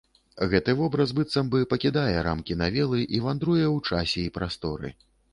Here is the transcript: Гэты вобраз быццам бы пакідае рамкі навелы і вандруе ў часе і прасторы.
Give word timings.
Гэты 0.51 0.73
вобраз 0.77 1.09
быццам 1.17 1.49
бы 1.55 1.59
пакідае 1.73 2.15
рамкі 2.27 2.57
навелы 2.61 3.01
і 3.17 3.19
вандруе 3.25 3.65
ў 3.75 3.91
часе 3.91 4.23
і 4.23 4.33
прасторы. 4.39 4.89